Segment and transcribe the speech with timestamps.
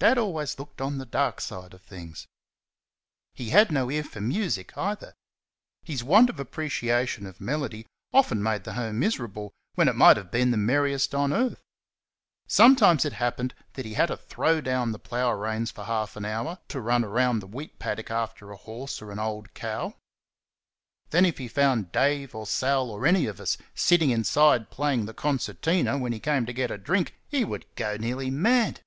[0.00, 2.26] Dad always looked on the dark side of things.
[3.32, 5.14] He had no ear for music either.
[5.84, 10.32] His want of appreciation of melody often made the home miserable when it might have
[10.32, 11.60] been the merriest on earth.
[12.48, 16.24] Sometimes it happened that he had to throw down the plough reins for half an
[16.24, 19.54] hour or so to run round the wheat paddock after a horse or an old
[19.54, 19.94] cow;
[21.10, 25.14] then, if he found Dave, or Sal, or any of us, sitting inside playing the
[25.14, 27.64] concertina when he came to get a drink, he would
[28.00, 28.80] nearly go mad.